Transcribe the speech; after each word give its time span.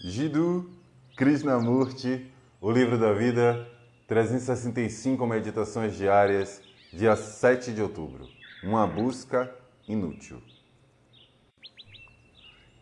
Jiddu 0.00 0.70
Krishnamurti, 1.16 2.30
O 2.60 2.70
Livro 2.70 2.96
da 2.96 3.12
Vida, 3.12 3.66
365 4.06 5.26
Meditações 5.26 5.96
Diárias, 5.96 6.62
dia 6.92 7.16
7 7.16 7.72
de 7.72 7.82
outubro. 7.82 8.28
Uma 8.62 8.86
busca 8.86 9.52
inútil. 9.88 10.40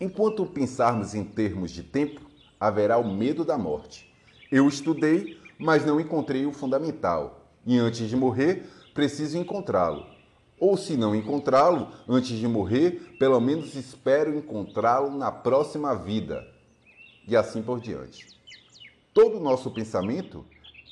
Enquanto 0.00 0.46
pensarmos 0.46 1.14
em 1.14 1.22
termos 1.22 1.70
de 1.70 1.82
tempo, 1.82 2.22
haverá 2.58 2.96
o 2.96 3.14
medo 3.14 3.44
da 3.44 3.58
morte. 3.58 4.10
Eu 4.50 4.66
estudei, 4.66 5.38
mas 5.58 5.84
não 5.84 6.00
encontrei 6.00 6.46
o 6.46 6.52
fundamental, 6.52 7.46
e 7.66 7.78
antes 7.78 8.08
de 8.08 8.16
morrer, 8.16 8.66
preciso 8.94 9.36
encontrá-lo. 9.36 10.06
Ou 10.58 10.78
se 10.78 10.96
não 10.96 11.14
encontrá-lo 11.14 11.88
antes 12.08 12.38
de 12.38 12.48
morrer, 12.48 13.16
pelo 13.18 13.38
menos 13.38 13.74
espero 13.74 14.34
encontrá-lo 14.34 15.10
na 15.10 15.30
próxima 15.30 15.94
vida 15.94 16.51
e 17.26 17.36
assim 17.36 17.62
por 17.62 17.80
diante. 17.80 18.26
Todo 19.14 19.38
o 19.38 19.42
nosso 19.42 19.70
pensamento 19.70 20.44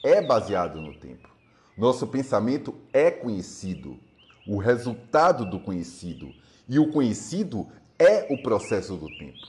é 0.04 0.20
baseado 0.20 0.80
no 0.80 0.94
tempo. 0.98 1.28
Nosso 1.76 2.06
pensamento 2.06 2.74
é 2.92 3.10
conhecido, 3.10 3.98
o 4.46 4.58
resultado 4.58 5.48
do 5.48 5.58
conhecido, 5.58 6.32
e 6.68 6.78
o 6.78 6.90
conhecido 6.90 7.66
é 7.98 8.26
o 8.32 8.42
processo 8.42 8.96
do 8.96 9.06
tempo. 9.18 9.48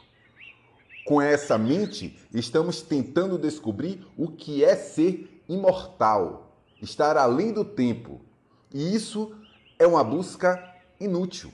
Com 1.06 1.22
essa 1.22 1.58
mente, 1.58 2.18
estamos 2.34 2.82
tentando 2.82 3.38
descobrir 3.38 4.06
o 4.16 4.30
que 4.30 4.64
é 4.64 4.76
ser 4.76 5.44
imortal, 5.50 6.56
estar 6.82 7.18
além 7.18 7.52
do 7.52 7.66
tempo. 7.66 8.22
E 8.74 8.96
isso 8.96 9.36
é 9.78 9.86
uma 9.86 10.04
busca 10.04 10.64
inútil. 11.00 11.52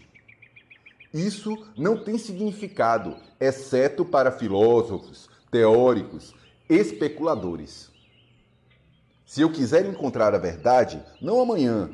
Isso 1.14 1.66
não 1.78 2.04
tem 2.04 2.18
significado, 2.18 3.16
exceto 3.40 4.04
para 4.04 4.32
filósofos, 4.32 5.30
teóricos, 5.50 6.34
especuladores. 6.70 7.90
Se 9.26 9.42
eu 9.42 9.52
quiser 9.52 9.86
encontrar 9.86 10.34
a 10.34 10.38
verdade, 10.38 11.02
não 11.22 11.42
amanhã, 11.42 11.90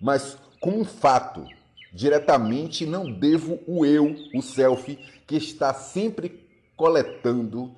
mas 0.00 0.38
como 0.60 0.80
um 0.80 0.84
fato, 0.84 1.46
diretamente 1.92 2.86
não 2.86 3.10
devo 3.10 3.60
o 3.66 3.84
eu, 3.84 4.16
o 4.34 4.42
self, 4.42 4.96
que 5.26 5.36
está 5.36 5.72
sempre 5.72 6.46
coletando, 6.76 7.74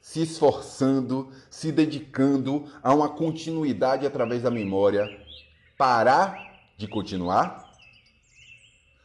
se 0.00 0.22
esforçando, 0.22 1.30
se 1.48 1.72
dedicando 1.72 2.66
a 2.82 2.92
uma 2.92 3.08
continuidade 3.08 4.06
através 4.06 4.42
da 4.42 4.50
memória, 4.50 5.08
parar 5.78 6.36
de 6.76 6.86
continuar? 6.86 7.63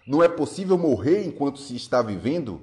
Não 0.08 0.24
é 0.24 0.28
possível 0.28 0.78
morrer 0.78 1.26
enquanto 1.26 1.60
se 1.60 1.76
está 1.76 2.02
vivendo? 2.02 2.62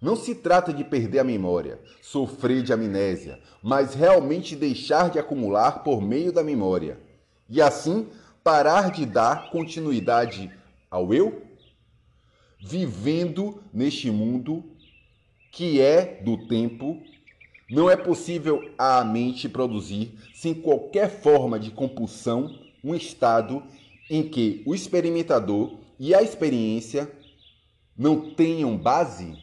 Não 0.00 0.14
se 0.14 0.34
trata 0.34 0.72
de 0.72 0.84
perder 0.84 1.18
a 1.18 1.24
memória, 1.24 1.80
sofrer 2.00 2.62
de 2.62 2.72
amnésia, 2.72 3.40
mas 3.62 3.94
realmente 3.94 4.54
deixar 4.54 5.10
de 5.10 5.18
acumular 5.18 5.82
por 5.82 6.00
meio 6.00 6.32
da 6.32 6.44
memória. 6.44 6.98
E 7.48 7.60
assim 7.60 8.06
parar 8.44 8.90
de 8.92 9.04
dar 9.04 9.50
continuidade 9.50 10.50
ao 10.90 11.12
eu? 11.12 11.42
Vivendo 12.60 13.62
neste 13.72 14.10
mundo 14.10 14.64
que 15.50 15.80
é 15.80 16.20
do 16.22 16.46
tempo, 16.46 17.02
não 17.70 17.90
é 17.90 17.96
possível 17.96 18.70
a 18.78 19.04
mente 19.04 19.48
produzir, 19.48 20.14
sem 20.32 20.54
qualquer 20.54 21.10
forma 21.20 21.58
de 21.58 21.70
compulsão, 21.70 22.58
um 22.82 22.94
estado 22.94 23.62
em 24.08 24.22
que 24.22 24.62
o 24.64 24.74
experimentador 24.74 25.78
e 25.98 26.14
a 26.14 26.22
experiência 26.22 27.10
não 27.96 28.34
tenham 28.34 28.76
base, 28.76 29.36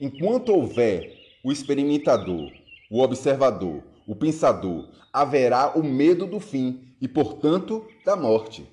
enquanto 0.00 0.50
houver 0.50 1.18
o 1.42 1.50
experimentador, 1.50 2.52
o 2.90 3.00
observador, 3.02 3.82
o 4.06 4.14
pensador, 4.14 4.88
haverá 5.12 5.72
o 5.76 5.82
medo 5.82 6.26
do 6.26 6.38
fim 6.38 6.94
e, 7.00 7.08
portanto, 7.08 7.86
da 8.04 8.14
morte. 8.14 8.68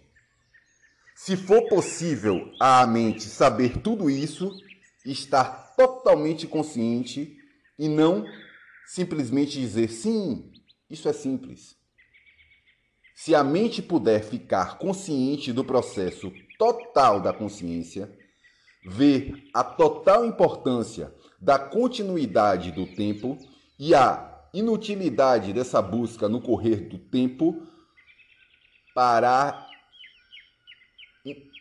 Se 1.16 1.36
for 1.36 1.68
possível 1.68 2.52
à 2.60 2.86
mente 2.86 3.24
saber 3.24 3.78
tudo 3.82 4.10
isso, 4.10 4.56
estar 5.06 5.76
totalmente 5.76 6.48
consciente 6.48 7.38
e 7.78 7.88
não 7.88 8.26
simplesmente 8.86 9.60
dizer 9.60 9.90
sim, 9.90 10.52
isso 10.90 11.08
é 11.08 11.14
simples. 11.14 11.76
Se 13.22 13.36
a 13.36 13.44
mente 13.44 13.82
puder 13.82 14.24
ficar 14.24 14.78
consciente 14.78 15.52
do 15.52 15.62
processo 15.62 16.32
total 16.58 17.20
da 17.20 17.34
consciência, 17.34 18.10
ver 18.82 19.50
a 19.54 19.62
total 19.62 20.26
importância 20.26 21.14
da 21.38 21.60
continuidade 21.60 22.72
do 22.72 22.88
tempo 22.88 23.38
e 23.78 23.94
a 23.94 24.48
inutilidade 24.54 25.52
dessa 25.52 25.82
busca 25.82 26.30
no 26.30 26.42
correr 26.42 26.88
do 26.88 26.98
tempo 26.98 27.62
para, 28.96 29.68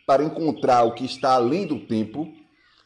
para 0.07 0.23
encontrar 0.23 0.83
o 0.83 0.93
que 0.93 1.03
está 1.03 1.33
além 1.33 1.67
do 1.67 1.85
tempo, 1.85 2.33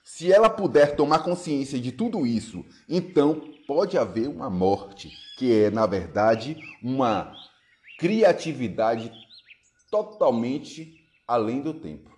se 0.04 0.34
ela 0.34 0.50
puder 0.50 0.96
tomar 0.96 1.20
consciência 1.20 1.80
de 1.80 1.92
tudo 1.92 2.26
isso, 2.26 2.66
então 2.90 3.54
pode 3.68 4.00
haver 4.00 4.28
uma 4.28 4.50
morte, 4.50 5.12
que 5.38 5.54
é, 5.54 5.70
na 5.70 5.86
verdade, 5.86 6.58
uma 6.82 7.36
criatividade 8.04 9.14
totalmente 9.90 11.10
além 11.26 11.62
do 11.62 11.74
tempo. 11.74 12.12